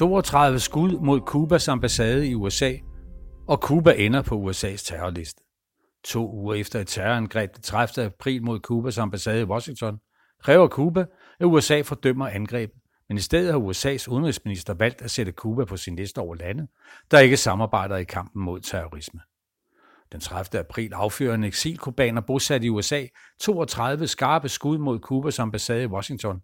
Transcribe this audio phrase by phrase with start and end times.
[0.00, 2.72] 32 skud mod Kubas ambassade i USA,
[3.48, 5.42] og Kuba ender på USA's terrorliste.
[6.04, 8.06] To uger efter et terrorangreb den 30.
[8.06, 9.98] april mod Kubas ambassade i Washington,
[10.42, 11.04] kræver Kuba,
[11.40, 12.76] at USA fordømmer angrebet,
[13.08, 16.66] men i stedet har USA's udenrigsminister valgt at sætte Kuba på sin liste over lande,
[17.10, 19.20] der ikke samarbejder i kampen mod terrorisme.
[20.12, 20.60] Den 30.
[20.60, 23.06] april affyrer en eksilkubaner bosat i USA
[23.40, 26.42] 32 skarpe skud mod Kubas ambassade i Washington.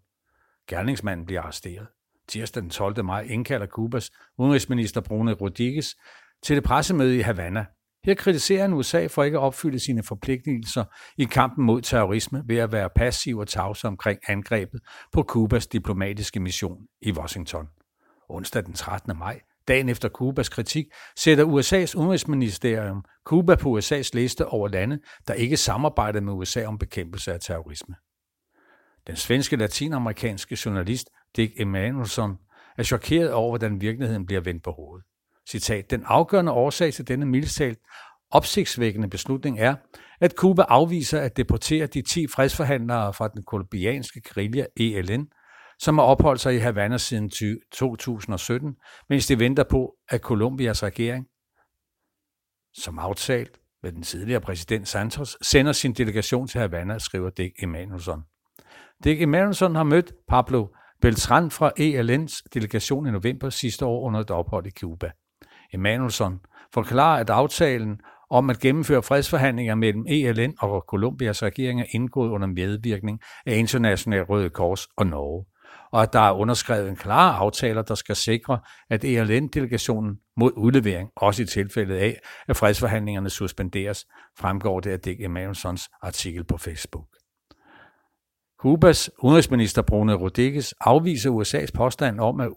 [0.67, 1.87] Gerningsmanden bliver arresteret.
[2.29, 3.05] Tirsdag den 12.
[3.05, 5.93] maj indkalder Kubas udenrigsminister Bruno Rodriguez
[6.43, 7.65] til det pressemøde i Havana.
[8.03, 10.83] Her kritiserer han USA for ikke at opfylde sine forpligtelser
[11.17, 14.81] i kampen mod terrorisme ved at være passiv og tavse omkring angrebet
[15.13, 17.67] på Kubas diplomatiske mission i Washington.
[18.29, 19.17] Onsdag den 13.
[19.17, 20.85] maj, dagen efter Kubas kritik,
[21.17, 26.77] sætter USA's udenrigsministerium Kuba på USA's liste over lande, der ikke samarbejder med USA om
[26.77, 27.95] bekæmpelse af terrorisme.
[29.07, 32.37] Den svenske latinamerikanske journalist Dick Emanuelson,
[32.77, 35.05] er chokeret over, hvordan virkeligheden bliver vendt på hovedet.
[35.49, 37.79] Citat, den afgørende årsag til denne mildestalt
[38.31, 39.75] opsigtsvækkende beslutning er,
[40.21, 45.27] at Cuba afviser at deportere de 10 fredsforhandlere fra den kolumbianske guerilla ELN,
[45.79, 47.29] som har opholdt sig i Havana siden
[47.71, 48.75] 2017,
[49.09, 51.25] mens de venter på, at Colombias regering,
[52.73, 58.23] som aftalt med den tidligere præsident Santos, sender sin delegation til Havana, skriver Dick Emanuelson.
[59.03, 60.67] Dick Emanuelson har mødt Pablo
[61.01, 65.11] Beltran fra ELN's delegation i november sidste år under et ophold i Cuba.
[65.73, 66.39] Emanuelsson
[66.73, 72.47] forklarer, at aftalen om at gennemføre fredsforhandlinger mellem ELN og Colombias regering er indgået under
[72.47, 75.45] medvirkning af International Røde Kors og Norge,
[75.91, 81.09] og at der er underskrevet en klar aftaler, der skal sikre, at ELN-delegationen mod udlevering,
[81.15, 84.05] også i tilfældet af, at fredsforhandlingerne suspenderes,
[84.39, 87.16] fremgår det af Dick Emanuelsons artikel på Facebook.
[88.59, 92.49] Kubas udenrigsminister Bruno Rodriguez afviser USA's påstand om, at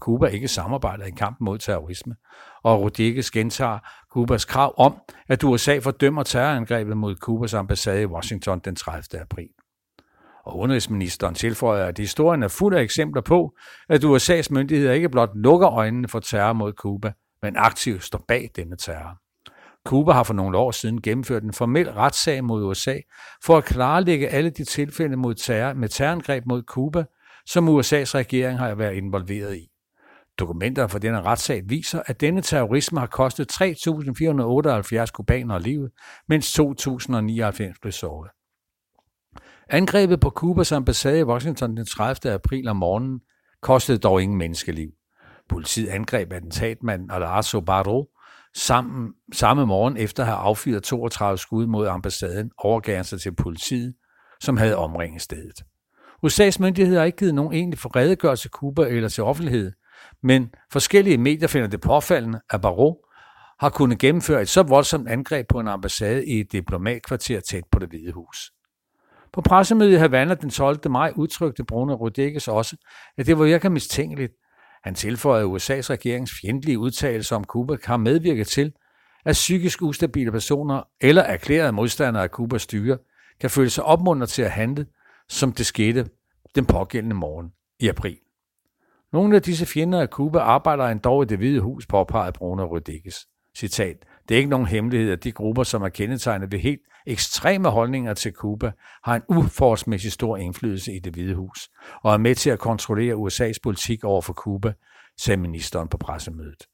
[0.00, 2.14] Kuba ikke samarbejder i kampen mod terrorisme,
[2.62, 3.78] og Rodriguez gentager
[4.10, 4.94] Kubas krav om,
[5.28, 9.20] at USA fordømmer terrorangrebet mod Kubas ambassade i Washington den 30.
[9.20, 9.48] april.
[10.44, 13.56] Og udenrigsministeren tilføjer, at historien er fuld af eksempler på,
[13.88, 17.12] at USA's myndigheder ikke blot lukker øjnene for terror mod Kuba,
[17.42, 19.25] men aktivt står bag denne terror.
[19.86, 22.96] Cuba har for nogle år siden gennemført en formel retssag mod USA
[23.44, 27.04] for at klarlægge alle de tilfælde mod terror, med terrorangreb mod Cuba,
[27.46, 29.68] som USA's regering har været involveret i.
[30.38, 35.90] Dokumenter fra denne retssag viser, at denne terrorisme har kostet 3.478 kubanere livet,
[36.28, 38.30] mens 2.099 blev såret.
[39.70, 42.32] Angrebet på Kubas ambassade i Washington den 30.
[42.32, 43.20] april om morgenen
[43.62, 44.90] kostede dog ingen menneskeliv.
[45.48, 48.08] Politiet angreb attentatmanden Alonso Barro,
[48.58, 53.34] Sammen, samme morgen efter at have affyret 32 skud mod ambassaden, overgav han sig til
[53.34, 53.94] politiet,
[54.40, 55.62] som havde omringet stedet.
[56.26, 59.72] USA's myndigheder har ikke givet nogen egentlig for redegørelse til Kuba eller til offentlighed,
[60.22, 63.04] men forskellige medier finder det påfaldende, at Barro
[63.60, 67.78] har kunnet gennemføre et så voldsomt angreb på en ambassade i et diplomatkvarter tæt på
[67.78, 68.52] det hvide hus.
[69.32, 70.90] På pressemødet i Havana den 12.
[70.90, 72.76] maj udtrykte Bruno Rodriguez også,
[73.18, 74.32] at det var virkelig mistænkeligt,
[74.86, 78.72] han tilføjede, at USA's regerings fjendtlige udtalelser om Kuba har medvirket til,
[79.24, 82.98] at psykisk ustabile personer eller erklærede modstandere af Kubas styre
[83.40, 84.86] kan føle sig opmuntret til at handle,
[85.28, 86.06] som det skete
[86.54, 88.18] den pågældende morgen i april.
[89.12, 93.16] Nogle af disse fjender af Kuba arbejder endda i det hvide hus, påpegede Bruno Rodriguez.
[93.56, 93.96] Citat.
[94.28, 98.14] Det er ikke nogen hemmelighed, at de grupper, som er kendetegnet ved helt ekstreme holdninger
[98.14, 98.72] til Kuba,
[99.04, 101.68] har en uforholdsmæssig stor indflydelse i det hvide hus,
[102.02, 104.72] og er med til at kontrollere USA's politik over for Kuba,
[105.18, 106.66] sagde ministeren på pressemødet.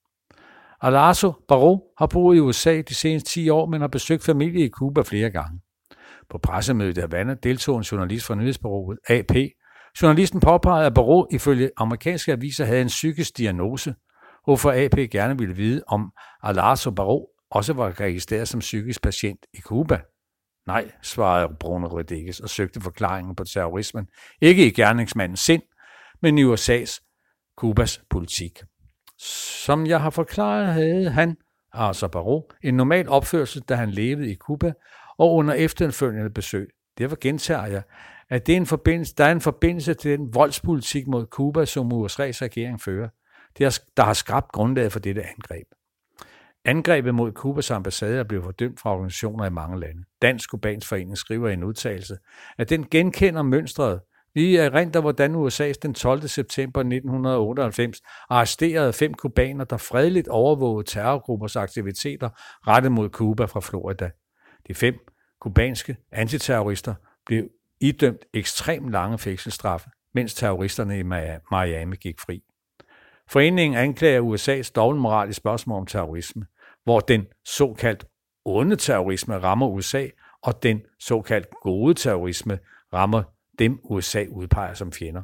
[0.81, 4.69] Alarso Barro har boet i USA de seneste 10 år, men har besøgt familie i
[4.69, 5.61] Kuba flere gange.
[6.31, 9.37] På pressemødet i Havana deltog en journalist fra nyhedsbureauet AP.
[10.03, 13.95] Journalisten påpegede, at Barro ifølge amerikanske aviser havde en psykisk diagnose,
[14.45, 16.13] hvorfor AP gerne ville vide, om
[16.43, 20.01] Alarso Barro også var registreret som psykisk patient i Cuba?
[20.67, 24.07] Nej, svarede Bruno Rodriguez og søgte forklaringen på terrorismen.
[24.41, 25.63] Ikke i gerningsmandens sind,
[26.23, 26.99] men i USA's
[27.57, 28.63] Kubas politik.
[29.65, 31.37] Som jeg har forklaret, havde han,
[31.73, 34.73] altså Barreau, en normal opførsel, da han levede i Kuba
[35.19, 36.69] og under efterfølgende besøg.
[36.99, 37.83] Derfor gentager jeg,
[38.29, 41.93] at det er en forbindelse, der er en forbindelse til den voldspolitik mod Kuba, som
[41.93, 43.09] USA's regering fører,
[43.97, 45.67] der har skabt grundlaget for dette angreb.
[46.65, 50.05] Angrebet mod Kubas ambassade er blevet fordømt fra organisationer i mange lande.
[50.23, 52.17] Dansk Kubansk Forening skriver i en udtalelse,
[52.59, 54.01] at den genkender mønstret.
[54.35, 56.29] Vi erindrer, hvordan USA den 12.
[56.29, 58.01] september 1998
[58.31, 62.29] arresterede fem kubaner, der fredeligt overvågede terrorgruppers aktiviteter
[62.69, 64.11] rettet mod Kuba fra Florida.
[64.69, 64.95] De fem
[65.41, 66.95] kubanske antiterrorister
[67.27, 67.49] blev
[67.81, 71.03] idømt ekstremt lange fængselsstraffe, mens terroristerne i
[71.51, 72.43] Miami gik fri.
[73.29, 76.47] Foreningen anklager USA's dobbeltmoral i spørgsmål om terrorisme,
[76.85, 78.07] hvor den såkaldt
[78.45, 80.07] onde terrorisme rammer USA,
[80.43, 82.59] og den såkaldt gode terrorisme
[82.93, 83.23] rammer
[83.59, 85.23] dem, USA udpeger som fjender.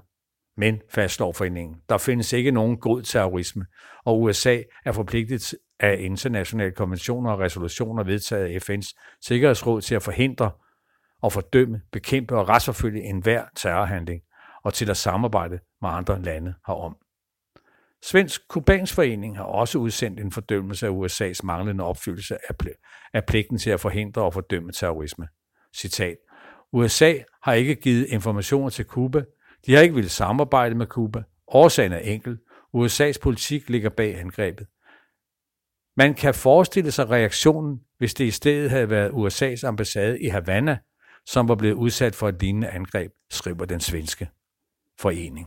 [0.57, 3.67] Men, fastslår foreningen, der findes ikke nogen god terrorisme,
[4.05, 10.03] og USA er forpligtet af internationale konventioner og resolutioner vedtaget af FN's Sikkerhedsråd til at
[10.03, 10.51] forhindre
[11.23, 14.23] og fordømme, bekæmpe og retsforfølge enhver terrorhandling,
[14.65, 16.97] og til at samarbejde med andre lande herom.
[18.05, 23.25] Svensk Kubansk Forening har også udsendt en fordømmelse af USA's manglende opfyldelse af, pl- af
[23.27, 25.29] pligten til at forhindre og fordømme terrorisme.
[25.77, 26.17] Citat.
[26.73, 29.23] USA har ikke givet informationer til Kuba.
[29.67, 31.23] De har ikke ville samarbejde med Kuba.
[31.49, 32.39] Årsagen er enkel.
[32.77, 34.67] USA's politik ligger bag angrebet.
[35.97, 40.79] Man kan forestille sig reaktionen, hvis det i stedet havde været USA's ambassade i Havana,
[41.27, 44.29] som var blevet udsat for et lignende angreb, skriver den svenske
[45.01, 45.47] forening.